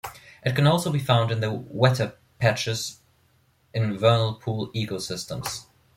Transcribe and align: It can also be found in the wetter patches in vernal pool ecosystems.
It 0.43 0.55
can 0.55 0.65
also 0.65 0.91
be 0.91 0.97
found 0.97 1.29
in 1.29 1.41
the 1.41 1.51
wetter 1.53 2.15
patches 2.39 3.01
in 3.71 3.99
vernal 3.99 4.33
pool 4.33 4.71
ecosystems. 4.73 5.67